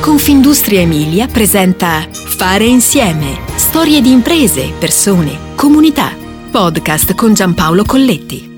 [0.00, 3.38] Confindustria Emilia presenta Fare insieme.
[3.56, 6.16] Storie di imprese, persone, comunità.
[6.50, 8.48] Podcast con Giampaolo Colletti.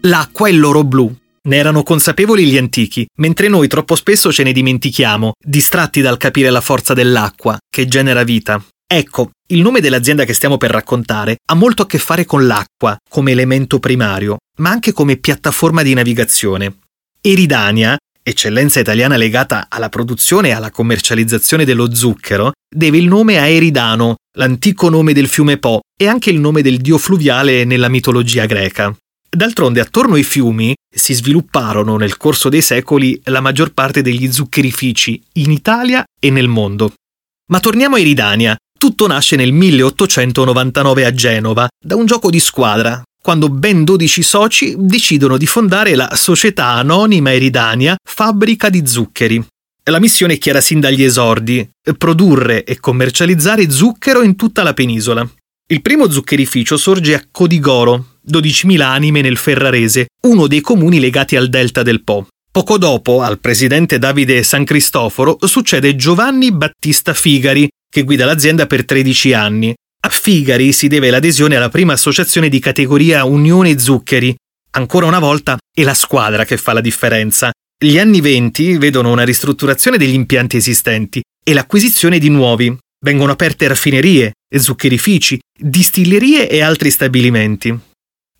[0.00, 1.14] L'acqua è l'oro blu.
[1.42, 6.48] Ne erano consapevoli gli antichi, mentre noi troppo spesso ce ne dimentichiamo, distratti dal capire
[6.48, 8.64] la forza dell'acqua, che genera vita.
[8.86, 12.96] Ecco, il nome dell'azienda che stiamo per raccontare ha molto a che fare con l'acqua
[13.06, 16.78] come elemento primario, ma anche come piattaforma di navigazione.
[17.20, 23.46] Eridania eccellenza italiana legata alla produzione e alla commercializzazione dello zucchero, deve il nome a
[23.46, 28.46] Eridano, l'antico nome del fiume Po e anche il nome del dio fluviale nella mitologia
[28.46, 28.96] greca.
[29.28, 35.20] D'altronde attorno ai fiumi si svilupparono nel corso dei secoli la maggior parte degli zuccherifici
[35.34, 36.92] in Italia e nel mondo.
[37.50, 38.56] Ma torniamo a Eridania.
[38.78, 44.74] Tutto nasce nel 1899 a Genova, da un gioco di squadra, quando ben 12 soci
[44.76, 49.42] decidono di fondare la Società Anonima Eridania Fabbrica di Zuccheri.
[49.84, 51.66] La missione è chiara sin dagli esordi,
[51.96, 55.26] produrre e commercializzare zucchero in tutta la penisola.
[55.68, 61.48] Il primo zuccherificio sorge a Codigoro, 12.000 anime nel Ferrarese, uno dei comuni legati al
[61.48, 62.26] delta del Po.
[62.52, 68.84] Poco dopo, al presidente Davide San Cristoforo succede Giovanni Battista Figari, che guida l'azienda per
[68.84, 74.34] 13 anni, a Figari si deve l'adesione alla prima associazione di categoria Unione Zuccheri.
[74.72, 77.50] Ancora una volta è la squadra che fa la differenza.
[77.82, 82.76] Gli anni venti vedono una ristrutturazione degli impianti esistenti e l'acquisizione di nuovi.
[83.02, 87.78] Vengono aperte raffinerie, zuccherifici, distillerie e altri stabilimenti.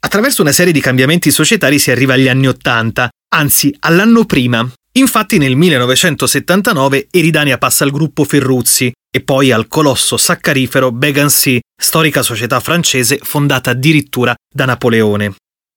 [0.00, 4.68] Attraverso una serie di cambiamenti societari si arriva agli anni Ottanta, anzi all'anno prima.
[4.94, 12.22] Infatti nel 1979 Eridania passa al gruppo Ferruzzi, e poi al colosso saccarifero Begancy, storica
[12.22, 15.34] società francese fondata addirittura da Napoleone.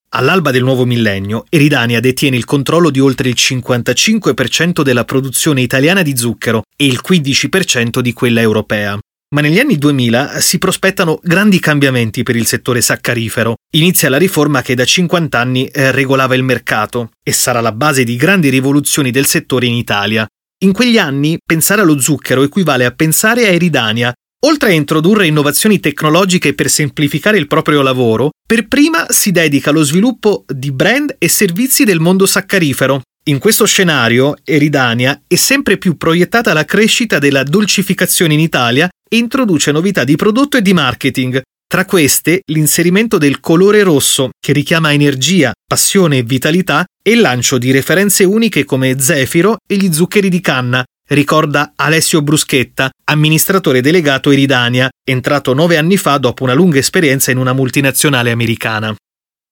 [0.09, 6.01] All'alba del nuovo millennio, Eridania detiene il controllo di oltre il 55% della produzione italiana
[6.01, 8.97] di zucchero e il 15% di quella europea.
[9.35, 13.55] Ma negli anni 2000 si prospettano grandi cambiamenti per il settore saccarifero.
[13.73, 18.05] Inizia la riforma che da 50 anni eh, regolava il mercato e sarà la base
[18.05, 20.25] di grandi rivoluzioni del settore in Italia,
[20.63, 24.13] in quegli anni pensare allo zucchero equivale a pensare a Eridania.
[24.45, 29.83] Oltre a introdurre innovazioni tecnologiche per semplificare il proprio lavoro, per prima si dedica allo
[29.83, 33.01] sviluppo di brand e servizi del mondo saccarifero.
[33.27, 39.17] In questo scenario, Eridania è sempre più proiettata alla crescita della dolcificazione in Italia e
[39.17, 41.41] introduce novità di prodotto e di marketing,
[41.75, 47.57] tra queste, l'inserimento del colore rosso, che richiama energia, passione e vitalità, e il lancio
[47.57, 54.31] di referenze uniche come Zefiro e gli zuccheri di canna, ricorda Alessio Bruschetta, amministratore delegato
[54.31, 58.95] Eridania, entrato nove anni fa dopo una lunga esperienza in una multinazionale americana.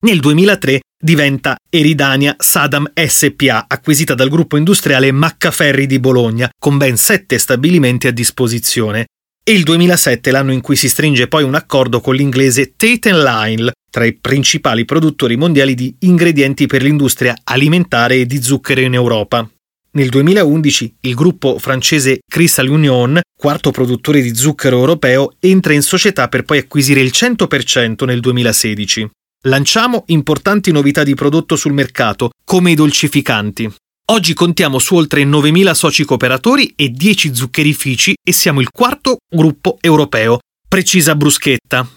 [0.06, 6.96] Nel 2003 diventa Eridania Sadam SPA, acquisita dal gruppo industriale Maccaferri di Bologna, con ben
[6.96, 9.08] sette stabilimenti a disposizione
[9.46, 13.74] e il 2007 l'anno in cui si stringe poi un accordo con l'inglese Tate Lyle,
[13.92, 19.48] tra i principali produttori mondiali di ingredienti per l'industria alimentare e di zucchero in Europa.
[19.92, 26.30] Nel 2011 il gruppo francese Crystal Union, quarto produttore di zucchero europeo, entra in società
[26.30, 29.10] per poi acquisire il 100% nel 2016.
[29.46, 33.72] Lanciamo importanti novità di prodotto sul mercato, come i dolcificanti.
[34.12, 39.78] Oggi contiamo su oltre 9.000 soci cooperatori e 10 zuccherifici e siamo il quarto gruppo
[39.80, 41.90] europeo, precisa Bruschetta.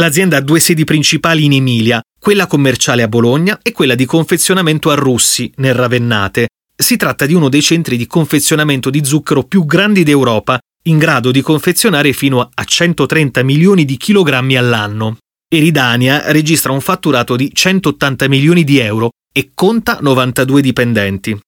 [0.00, 4.90] L'azienda ha due sedi principali in Emilia, quella commerciale a Bologna e quella di confezionamento
[4.90, 6.48] a Russi, nel Ravennate.
[6.74, 11.30] Si tratta di uno dei centri di confezionamento di zucchero più grandi d'Europa, in grado
[11.30, 15.18] di confezionare fino a 130 milioni di chilogrammi all'anno.
[15.52, 21.40] Eridania registra un fatturato di 180 milioni di euro e conta 92 dipendenti.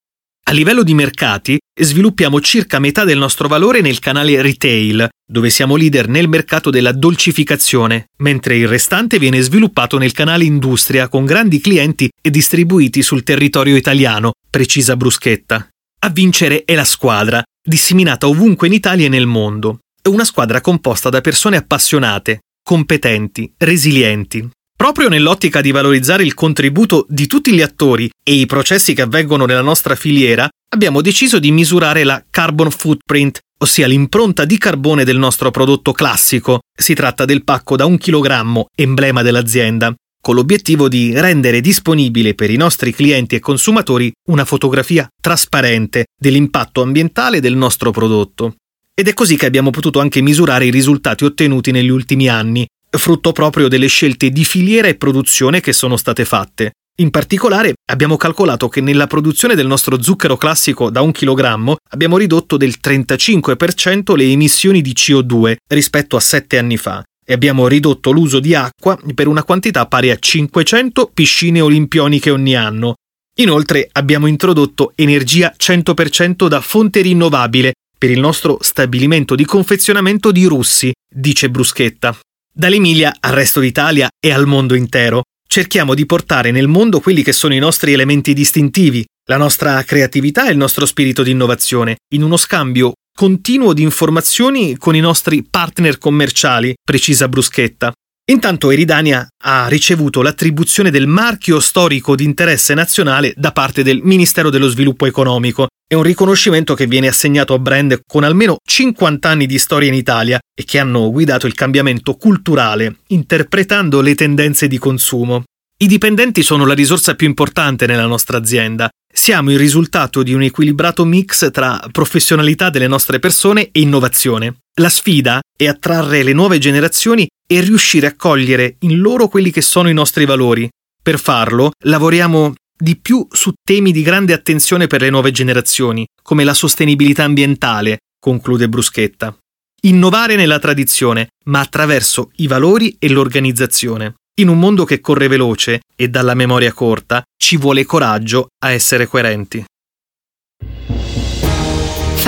[0.47, 5.75] A livello di mercati, sviluppiamo circa metà del nostro valore nel canale retail, dove siamo
[5.75, 11.59] leader nel mercato della dolcificazione, mentre il restante viene sviluppato nel canale industria con grandi
[11.59, 15.67] clienti e distribuiti sul territorio italiano, precisa Bruschetta.
[15.99, 19.79] A vincere è la squadra, disseminata ovunque in Italia e nel mondo.
[19.99, 27.05] È una squadra composta da persone appassionate, competenti, resilienti, Proprio nell'ottica di valorizzare il contributo
[27.07, 31.49] di tutti gli attori e i processi che avvengono nella nostra filiera, abbiamo deciso di
[31.51, 36.59] misurare la carbon footprint, ossia l'impronta di carbone del nostro prodotto classico.
[36.77, 42.49] Si tratta del pacco da un chilogrammo, emblema dell'azienda, con l'obiettivo di rendere disponibile per
[42.49, 48.55] i nostri clienti e consumatori una fotografia trasparente dell'impatto ambientale del nostro prodotto.
[48.93, 52.65] Ed è così che abbiamo potuto anche misurare i risultati ottenuti negli ultimi anni,
[52.97, 56.73] frutto proprio delle scelte di filiera e produzione che sono state fatte.
[56.97, 62.17] In particolare abbiamo calcolato che nella produzione del nostro zucchero classico da un chilogrammo abbiamo
[62.17, 68.11] ridotto del 35% le emissioni di CO2 rispetto a 7 anni fa e abbiamo ridotto
[68.11, 72.95] l'uso di acqua per una quantità pari a 500 piscine olimpioniche ogni anno.
[73.39, 80.45] Inoltre abbiamo introdotto energia 100% da fonte rinnovabile per il nostro stabilimento di confezionamento di
[80.45, 82.17] Russi, dice Bruschetta.
[82.57, 87.33] Dall'Emilia al resto d'Italia e al mondo intero cerchiamo di portare nel mondo quelli che
[87.33, 92.23] sono i nostri elementi distintivi, la nostra creatività e il nostro spirito di innovazione, in
[92.23, 97.91] uno scambio continuo di informazioni con i nostri partner commerciali, precisa Bruschetta.
[98.31, 104.49] Intanto Eridania ha ricevuto l'attribuzione del marchio storico di interesse nazionale da parte del Ministero
[104.49, 105.67] dello Sviluppo Economico.
[105.87, 109.93] È un riconoscimento che viene assegnato a brand con almeno 50 anni di storia in
[109.93, 115.43] Italia e che hanno guidato il cambiamento culturale, interpretando le tendenze di consumo.
[115.77, 118.89] I dipendenti sono la risorsa più importante nella nostra azienda.
[119.13, 124.55] Siamo il risultato di un equilibrato mix tra professionalità delle nostre persone e innovazione.
[124.79, 129.61] La sfida è attrarre le nuove generazioni e riuscire a cogliere in loro quelli che
[129.61, 130.67] sono i nostri valori.
[130.99, 136.43] Per farlo lavoriamo di più su temi di grande attenzione per le nuove generazioni, come
[136.43, 139.35] la sostenibilità ambientale, conclude Bruschetta.
[139.83, 144.15] Innovare nella tradizione, ma attraverso i valori e l'organizzazione.
[144.37, 149.07] In un mondo che corre veloce e dalla memoria corta, ci vuole coraggio a essere
[149.07, 149.63] coerenti.